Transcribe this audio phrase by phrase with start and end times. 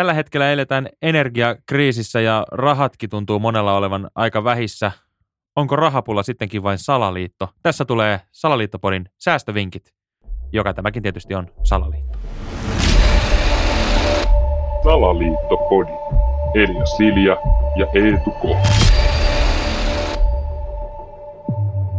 [0.00, 4.92] tällä hetkellä eletään energiakriisissä ja rahatkin tuntuu monella olevan aika vähissä.
[5.56, 7.48] Onko rahapulla sittenkin vain salaliitto?
[7.62, 9.94] Tässä tulee Salaliittopodin säästövinkit,
[10.52, 12.18] joka tämäkin tietysti on salaliitto.
[14.82, 15.92] Salaliittopodi.
[16.54, 17.36] Elia Silja
[17.76, 18.44] ja Eetu K.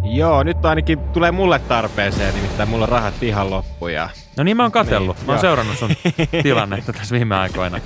[0.03, 3.87] Joo, nyt ainakin tulee mulle tarpeeseen, nimittäin mulla on rahat ihan loppu.
[3.87, 4.09] Ja...
[4.37, 5.17] No niin mä oon katsellut.
[5.17, 5.41] Niin, mä oon joo.
[5.41, 5.89] seurannut sun
[6.43, 7.79] tilannetta tässä viime aikoina.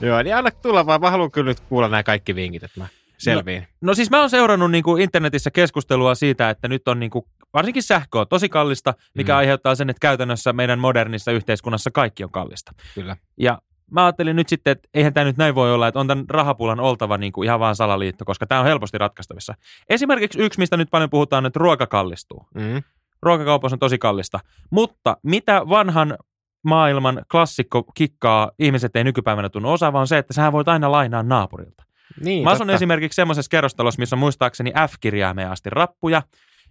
[0.00, 1.00] Joo, niin anna tulla vaan.
[1.00, 2.86] Mä haluan kyllä nyt kuulla nämä kaikki vinkit, että mä
[3.18, 3.66] selviin.
[3.80, 7.24] No siis mä oon seurannut niin kuin internetissä keskustelua siitä, että nyt on niin kuin,
[7.54, 9.38] varsinkin sähkö on tosi kallista, mikä mm.
[9.38, 12.72] aiheuttaa sen, että käytännössä meidän modernissa yhteiskunnassa kaikki on kallista.
[12.94, 13.16] Kyllä.
[13.36, 13.58] Ja
[13.90, 16.80] mä ajattelin nyt sitten, että eihän tämä nyt näin voi olla, että on tämän rahapulan
[16.80, 19.54] oltava niin kuin ihan vaan salaliitto, koska tämä on helposti ratkaistavissa.
[19.88, 22.46] Esimerkiksi yksi, mistä nyt paljon puhutaan, että ruoka kallistuu.
[22.54, 22.82] Mm.
[23.22, 24.40] Ruokakaupassa on tosi kallista.
[24.70, 26.18] Mutta mitä vanhan
[26.64, 31.22] maailman klassikko kikkaa ihmiset ei nykypäivänä tunnu osaava on se, että sä voit aina lainaa
[31.22, 31.84] naapurilta.
[32.20, 32.74] Niin, Mä asun totta.
[32.74, 36.22] esimerkiksi semmoisessa kerrostalossa, missä on muistaakseni F-kirjaimeen asti rappuja,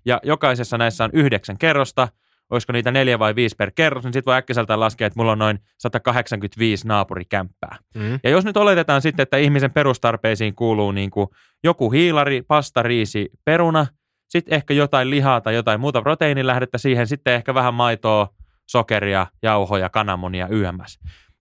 [0.05, 2.07] ja jokaisessa näissä on yhdeksän kerrosta,
[2.49, 5.39] olisiko niitä neljä vai viisi per kerros, niin sitten voi äkkiseltään laskea, että mulla on
[5.39, 7.77] noin 185 naapurikämppää.
[7.95, 8.19] Mm.
[8.23, 11.27] Ja jos nyt oletetaan sitten, että ihmisen perustarpeisiin kuuluu niin kuin
[11.63, 13.85] joku hiilari, pasta, riisi, peruna,
[14.31, 18.27] sitten ehkä jotain lihaa tai jotain muuta proteiinilähdettä siihen, sitten ehkä vähän maitoa,
[18.65, 20.99] sokeria, jauhoja, kananmunia, YMS.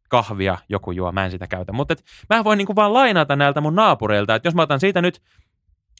[0.09, 1.73] Kahvia joku juo, mä en sitä käytä.
[1.73, 1.95] Mutta
[2.31, 5.23] mä voin niinku vaan lainata näiltä mun naapureilta, että jos mä otan siitä nyt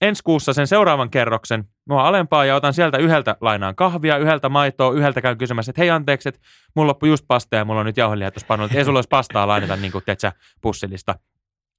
[0.01, 4.93] ensi kuussa sen seuraavan kerroksen, oon alempaa ja otan sieltä yhdeltä lainaan kahvia, yhdeltä maitoa,
[4.93, 6.41] yhdeltä käyn kysymässä, että hei anteeksi, että
[6.77, 9.77] mulla loppui just pasta ja mulla on nyt jauhelihaa pannut, ei sulla olisi pastaa lainata
[9.77, 11.15] niin kuin, tiedätkö, pussilista.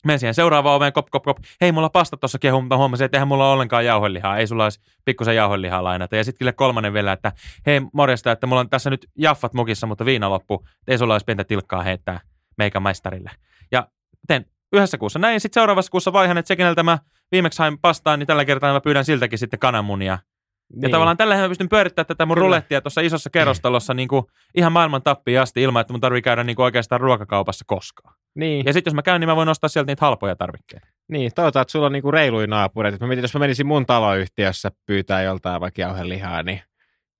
[0.05, 1.37] Menen siihen seuraavaan oveen, kop, kop, kop.
[1.61, 4.37] Hei, mulla pasta tuossa kehu, mutta huomasin, että eihän mulla ole ollenkaan jauhelihaa.
[4.37, 6.15] Ei sulla olisi pikkusen jauhelihaa lainata.
[6.15, 7.31] Ja sitten kolmannen vielä, että
[7.65, 10.67] hei, morjesta, että mulla on tässä nyt jaffat mukissa, mutta viina loppu.
[10.87, 12.19] Ei sulla olisi pientä tilkkaa heittää
[12.57, 13.31] meikämaistarille.
[13.71, 13.87] Ja
[14.27, 16.97] teen yhdessä kuussa näin, sitten seuraavassa kuussa vaihan, että se, keneltä mä
[17.31, 20.11] viimeksi hain pastaan, niin tällä kertaa mä pyydän siltäkin sitten kananmunia.
[20.11, 20.19] Ja
[20.81, 20.91] Niin.
[20.91, 22.45] tavallaan tällä mä pystyn pyörittämään tätä mun Kyllä.
[22.45, 26.43] rulettia tuossa isossa kerrostalossa niin kuin ihan maailman tappiin asti ilman, että mun tarvii käydä
[26.43, 28.15] niin kuin oikeastaan ruokakaupassa koskaan.
[28.35, 30.87] Niin, Ja sitten jos mä käyn, niin mä voin ostaa sieltä niitä halpoja tarvikkeita.
[31.11, 32.97] niin, toivotaan, että sulla on niinku reiluja naapureita.
[33.01, 36.61] Mä mietin, jos mä menisin mun taloyhtiössä pyytää joltain vaikka jauhelihaa, niin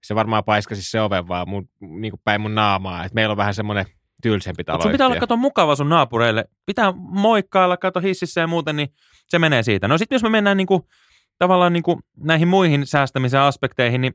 [0.04, 3.06] se varmaan paiskasi se oven vaan mun, niinku päin mun naamaa.
[3.06, 3.86] Et meillä on vähän semmoinen
[4.22, 4.90] tylsempi Mutta taloyhtiö.
[4.90, 6.46] sun pitää olla kato mukava sun naapureille.
[6.66, 8.90] Pitää moikkailla, kato hississä ja muuten, niin
[9.28, 9.88] se menee siitä.
[9.88, 10.88] No sitten jos me mennään niinku,
[11.38, 14.14] tavallaan niinku näihin muihin säästämisen aspekteihin, niin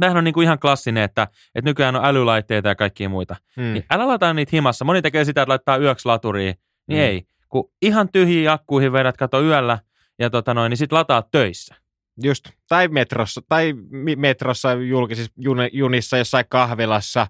[0.00, 1.22] tämähän on niinku ihan klassinen, että,
[1.54, 3.36] että nykyään on älylaitteita ja kaikkia muita.
[3.56, 3.62] mm.
[3.62, 4.84] Niin älä lataa niitä himassa.
[4.84, 6.54] Moni tekee sitä, että laittaa yöksi laturiin.
[6.86, 7.04] Niin Mm.
[7.04, 7.22] ei.
[7.48, 9.78] Kun ihan tyhjiä akkuihin vedät, kato yöllä,
[10.18, 11.74] ja tota noin, niin sit lataat töissä.
[12.22, 13.74] Just, tai metrossa, tai
[14.16, 17.26] metrossa, julkisissa jun- junissa, jossain kahvilassa,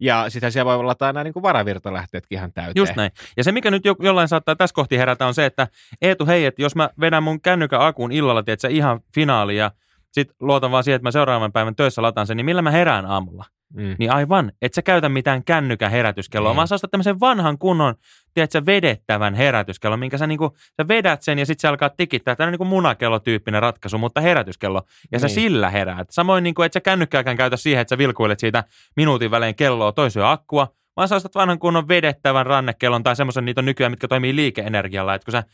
[0.00, 2.80] ja sitten siellä voi lataa nämä niin varavirtalähteetkin ihan täyteen.
[2.82, 3.10] Just näin.
[3.36, 5.68] Ja se, mikä nyt jo, jollain saattaa tässä kohti herätä, on se, että
[6.02, 9.70] Eetu, hei, että jos mä vedän mun kännykän akun illalla, tiedätkö, ihan finaali, ja
[10.12, 13.06] sit luotan vaan siihen, että mä seuraavan päivän töissä lataan sen, niin millä mä herään
[13.06, 13.44] aamulla?
[13.74, 13.96] Mm.
[13.98, 16.56] Niin aivan, et sä käytä mitään kännykän herätyskelloa, Mm.
[16.56, 17.94] vaan sä ostat tämmöisen vanhan kunnon,
[18.34, 22.36] tiedätkö, vedettävän herätyskellon, minkä sä, niinku, sä vedät sen ja sitten se alkaa tikittää.
[22.36, 24.82] Tämä on niinku munakellotyyppinen ratkaisu, mutta herätyskello.
[25.12, 25.34] Ja sä Niin.
[25.34, 26.10] sillä heräät.
[26.10, 28.64] Samoin, niinku, että sä kännykkääkään käytä siihen, että sä vilkuilet siitä
[28.96, 33.60] minuutin välein kelloa toiseen akkua, vaan sä ostat vanhan kunnon vedettävän rannekellon tai semmoisen, niitä
[33.60, 35.14] on nykyään, mitkä toimii liikeenergialla.
[35.14, 35.44] Että kun sä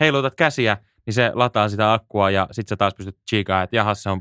[0.00, 0.76] heilutat käsiä,
[1.08, 4.20] niin se lataa sitä akkua ja sitten sä taas pystyt chiikaa, että jahas, se on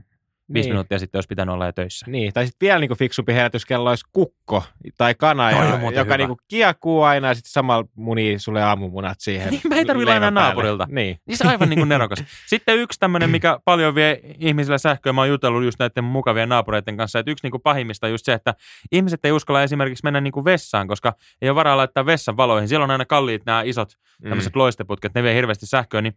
[0.53, 0.74] viisi Niin.
[0.74, 2.06] minuuttia sitten olisi pitänyt olla jo töissä.
[2.09, 4.64] Niin, tai sitten vielä niinku fiksumpi herätyskello olisi kukko
[4.97, 6.18] tai kana, muuten joka hyvä.
[6.18, 9.50] niinku kiekuu aina ja sitten samalla munii sulle aamumunat siihen.
[9.50, 10.88] Niin, mä ei tarvitse lainaa naapurilta.
[10.90, 11.20] Niin.
[11.26, 12.24] Niin se on aivan niin kuin nerokas.
[12.50, 16.97] Sitten yksi tämmöinen, mikä paljon vie ihmisillä sähköä, mä oon jutellut just näiden mukavien naapureiden
[16.97, 18.53] kanssa, että yksi niin kuin pahimmista on just se, että
[18.92, 22.68] ihmiset ei uskalla esimerkiksi mennä niin kuin vessaan, koska ei ole varaa laittaa vessan valoihin.
[22.68, 23.90] Siellä on aina kalliit nämä isot
[24.24, 24.59] tämmöiset Mm.
[24.59, 26.14] loisteputket, ne vie hirveästi sähköä, niin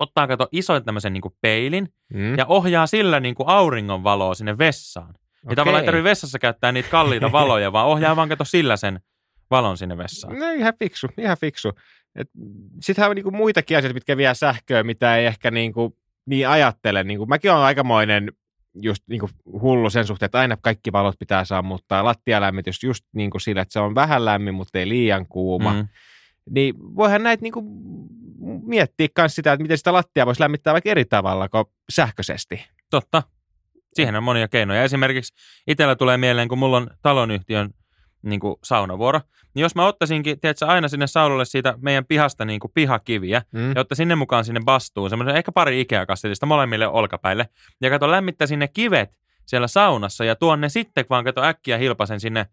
[0.00, 2.38] ottaa kato isoin tämmöisen niin kuin peilin Mm.
[2.38, 5.14] ja ohjaa sillä niin kuin auringon valoa sinne vessaan.
[5.44, 5.56] Okei.
[5.56, 9.00] tavallaan ei tarvitse vessassa käyttää niitä kalliita valoja, vaan ohjaa vaan kato sillä sen
[9.50, 10.38] valon sinne vessaan.
[10.38, 11.72] No ihan fiksu, ihan fiksu.
[12.80, 17.04] Sittenhän on niinku muitakin asioita, mitkä vie sähköä, mitä ei ehkä niinku niin ajattele.
[17.04, 18.32] Niinku, mäkin olen aikamoinen
[18.82, 22.04] just niinku hullu sen suhteen, että aina kaikki valot pitää sammuttaa.
[22.04, 25.72] Lattialämmitys just niinku sillä, että se on vähän lämmin, mutta ei liian kuuma.
[25.72, 25.88] Mm.
[26.50, 27.62] Niin voihan näitä niinku
[28.62, 32.66] miettiä myös sitä, että miten sitä lattiaa voisi lämmittää vaikka eri tavalla kuin sähköisesti.
[32.90, 33.22] Totta.
[33.94, 34.84] Siihen on monia keinoja.
[34.84, 35.34] Esimerkiksi
[35.66, 37.70] itsellä tulee mieleen, kun mulla on talonyhtiön
[38.22, 39.20] niin kuin saunavuoro,
[39.54, 43.72] niin jos mä ottaisinkin, tiedätkö, aina sinne saunalle siitä meidän pihasta niin kuin pihakiviä, Mm.
[43.74, 47.48] ja ottaisin ne mukaan sinne bastuun, semmoisen ehkä pari Ikea-kassillista molemmille olkapäille,
[47.80, 49.10] ja kato lämmittäisin ne kivet
[49.46, 52.46] siellä saunassa, ja tuon ne sitten vaan kato äkkiä hilpasen sinne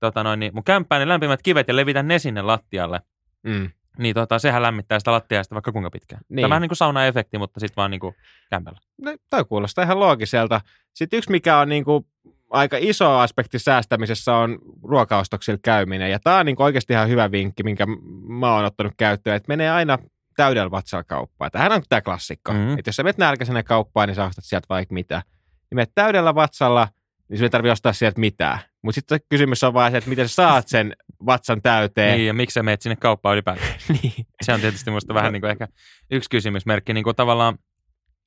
[0.00, 3.00] tota noin, niin mun kämppään ne lämpimät kivet ja levitän ne sinne lattialle.
[3.42, 3.70] Mm.
[3.98, 6.22] niin tota, sehän lämmittää sitä lattiaa sitä vaikka kuinka pitkään.
[6.28, 6.44] Niin.
[6.44, 8.14] Tämä on niin kuin sauna-efekti, mutta sitten vaan niin kuin
[8.50, 8.78] kämpällä.
[9.02, 10.60] No, toi kuulostaa ihan loogiselta.
[10.94, 12.06] Sitten yksi, mikä on niin kuin
[12.50, 16.10] aika iso aspekti säästämisessä on ruokaostoksilla käyminen.
[16.10, 17.86] Ja tämä on niin oikeasti ihan hyvä vinkki, minkä
[18.28, 19.98] mä oon ottanut käyttöön, että menee aina
[20.36, 21.50] täydellä vatsalla kauppaan.
[21.50, 22.52] Tämähän on tämä klassikko.
[22.52, 22.60] Mhm.
[22.60, 22.78] Mm-hmm.
[22.78, 25.22] Että jos sä menet nälkäisenä kauppaan, niin sä ostat sieltä vaikka mitä.
[25.70, 26.88] Niin menet täydellä vatsalla,
[27.28, 28.58] niin sun ei tarvitse ostaa sieltä mitään.
[28.82, 30.96] Mutta sitten kysymys on vaan se, että miten sä saat sen
[31.26, 32.16] vatsan täyteen.
[32.16, 33.74] Niin, ja miksi sä meet sinne kauppaan ylipäätään?
[34.02, 34.26] niin.
[34.42, 35.68] Se on tietysti musta vähän niin kuin ehkä
[36.10, 37.58] yksi kysymysmerkki niin kuin tavallaan,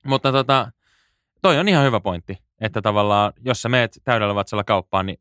[0.06, 0.72] mutta tota,
[1.42, 5.20] toi on ihan hyvä pointti, että tavallaan jos sä meet täydellä vatsalla kauppaan, niin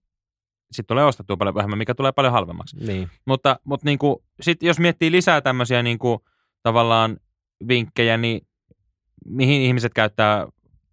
[0.72, 2.76] sitten tulee ostettua paljon vähemmän, mikä tulee paljon halvemmaksi.
[2.76, 3.10] niin.
[3.24, 6.18] Mutta, mutta niin kuin, sit jos miettii lisää tämmöisiä niin kuin,
[6.62, 7.16] tavallaan
[7.68, 8.46] vinkkejä, niin
[9.26, 10.46] mihin ihmiset käyttää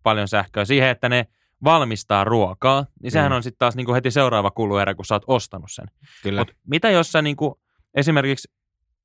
[0.04, 0.66] paljon sähköä?
[0.66, 1.27] Siihen, että ne
[1.63, 3.36] valmistaa ruokaa, niin sehän Mm.
[3.36, 5.86] on sitten taas niin kuin heti seuraava kuluerä, kun sä oot ostanut sen.
[6.24, 6.42] Kyllä.
[6.42, 7.60] Mutta mitä jos sä niinku,
[7.94, 8.52] esimerkiksi,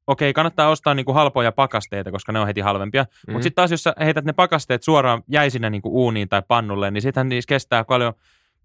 [0.07, 3.33] okei, kannattaa ostaa niinku halpoja pakasteita, koska ne on heti halvempia, mm.
[3.33, 7.03] Mutta sitten taas jos sä heität ne pakasteet suoraan jäisinä niinku uuniin tai pannulle, niin
[7.03, 8.13] sittenhän niissä kestää paljon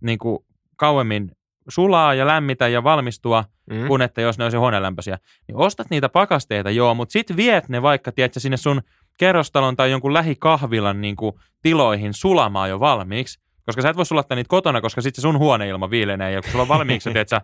[0.02, 0.46] niinku
[0.76, 1.32] kauemmin
[1.70, 3.78] sulaa ja lämmitä ja valmistua, Mm.
[3.78, 3.88] mm.
[3.88, 5.18] kun että jos ne olisi huonelämpöisiä.
[5.48, 8.82] Niin ostat niitä pakasteita, joo, mutta sitten viet ne vaikka, tiedätkö, sinne sun
[9.18, 13.40] kerrostalon tai jonkun lähikahvilan niinku tiloihin sulamaan jo valmiiksi,
[13.72, 16.52] koska sä et voi sulattaa niitä kotona, koska sitten se sun huoneilma viilenee, ja kun
[16.52, 17.42] sulla on valmiiksi, tiedätkö,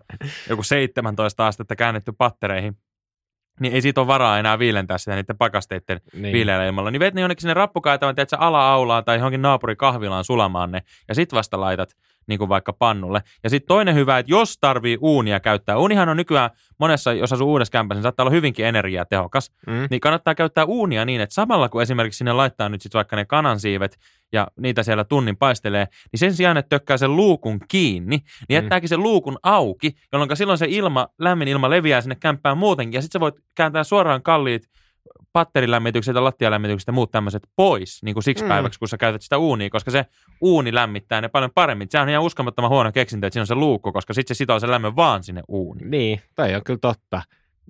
[0.48, 2.76] joku 17 astetta käännetty pattereihin,
[3.60, 6.32] niin ei siitä ole varaa enää viilentää sitä niiden pakasteiden niin.
[6.32, 6.90] viileällä ilmalla.
[6.90, 11.32] Niin vet ne jonnekin sinne rappukaitavan, tiedätkö, ala-aulaan tai johonkin naapurikahvilaan sulamaan ne, ja sit
[11.32, 11.94] vasta laitat
[12.28, 13.22] niin kuin vaikka pannulle.
[13.44, 17.50] Ja sitten toinen hyvä, että jos tarvii uunia käyttää, uunihan on nykyään monessa, jos asuu
[17.52, 19.86] uudessa kämpässä, niin saattaa olla hyvinkin energiatehokas, Mm.
[19.90, 23.24] niin kannattaa käyttää uunia niin, että samalla kun esimerkiksi sinne laittaa nyt sitten vaikka ne
[23.24, 23.98] kanansiivet
[24.32, 28.88] ja niitä siellä tunnin paistelee, niin sen sijaan, että tökkää sen luukun kiinni, niin jättääkin
[28.88, 33.18] sen luukun auki, jolloin silloin se ilma, lämmin ilma leviää sinne kämppään muutenkin, ja sitten
[33.18, 34.68] sä voit kääntää suoraan kalliit
[35.38, 38.48] patterilämmitykset ja lattialämmitykset ja muut tämmöiset pois niin kuin siksi Mm.
[38.48, 40.06] päiväksi, kun sä käytät sitä uunia, koska se
[40.40, 41.88] uuni lämmittää ne paljon paremmin.
[41.90, 44.60] Se on ihan uskomattoman huono keksintö, että siinä on se luukku, koska sitten se sitoo
[44.60, 45.90] sen lämmön vaan sinne uuniin.
[45.90, 47.22] Niin, toi on kyllä totta.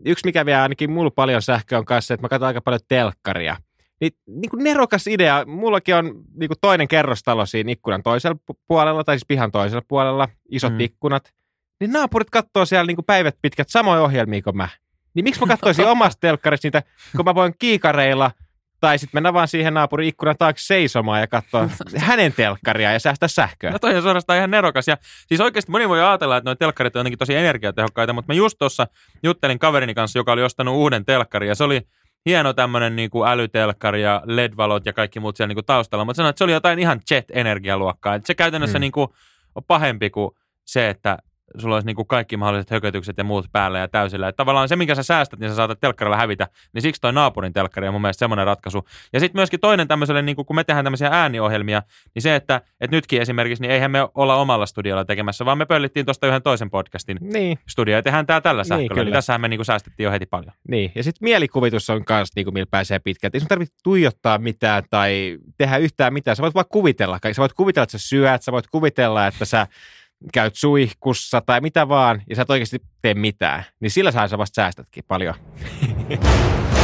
[0.04, 3.56] Yksi, mikä vie ainakin mulla paljon sähköä on kanssa, että mä katson aika paljon telkkaria.
[4.00, 5.44] Niin, niin kuin nerokas idea.
[5.46, 6.04] Mullakin on
[6.40, 10.72] niin kuin toinen kerrostalo siinä ikkunan toisella pu- puolella, tai siis pihan toisella puolella, isot.
[10.72, 10.80] Mm.
[10.80, 11.32] ikkunat.
[11.80, 14.68] Niin naapurit katsoo siellä niin kuin päivät pitkät samoja ohjelmia kuin mä.
[15.14, 16.82] Niin miksi mä katsoisin omasta telkkarista niitä,
[17.16, 18.30] kun mä voin kiikareilla
[18.80, 23.28] tai sitten mennä vaan siihen naapurin ikkunan taakse seisomaan ja katsoa hänen telkkaria ja säästää
[23.28, 23.70] sähköä.
[23.70, 24.88] No toi on suorastaan ihan nerokas.
[24.88, 24.96] Ja
[25.26, 28.58] siis oikeasti moni voi ajatella, että nuo telkkarit on jotenkin tosi energiatehokkaita, mutta mä just
[28.58, 28.86] tuossa
[29.22, 31.82] juttelin kaverini kanssa, joka oli ostanut uuden telkkarin ja se oli
[32.26, 36.16] hieno tämmöinen niin kuin älytelkkari ja LED-valot ja kaikki muut siellä niin kuin taustalla, mutta
[36.16, 38.14] sanoin, että se oli jotain ihan jet-energialuokkaa.
[38.14, 38.80] Että se käytännössä Mm.
[38.80, 38.82] mm.
[38.82, 39.08] niin kuin
[39.54, 40.30] on pahempi kuin
[40.64, 41.18] se, että
[41.58, 44.28] sulla olisi niin kuin kaikki mahdolliset hökötykset ja muut päällä ja täysillä.
[44.28, 47.52] Että tavallaan se, minkä sä säästät, niin sä saatat telkkarilla hävitä, niin siksi toi naapurin
[47.52, 48.84] telkkari on mun mielestä semmoinen ratkaisu.
[49.12, 51.82] Ja sitten myöskin toinen tämmöiselle, niin kuin kun me tehdään tämmöisiä ääniohjelmia,
[52.14, 55.66] niin se, että, että nytkin esimerkiksi, niin eihän me olla omalla studiolla tekemässä, vaan me
[55.66, 58.82] pöllittiin tuosta yhden toisen podcastin Niin, studio ja tehdään tää tällä Niin, sähköllä.
[58.82, 59.04] Niin, kyllä.
[59.04, 60.52] niin tässähän me niin kuin säästettiin jo heti paljon.
[60.68, 63.36] Niin, ja sitten mielikuvitus on myös, niin kuin, millä pääsee pitkälti.
[63.36, 66.36] Ei sun tarvitse tuijottaa mitään tai tehdä yhtään mitään.
[66.36, 67.18] Sä voit vaan kuvitella.
[67.32, 69.66] Sä voit kuvitella, että sä syöt, sä voit kuvitella, että sä
[70.32, 73.64] käyt suihkussa tai mitä vaan, ja sä et oikeasti tee mitään.
[73.80, 75.34] Niin sillä sä vasta säästätkin paljon.